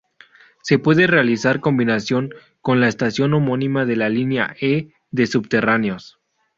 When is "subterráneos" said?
5.27-6.19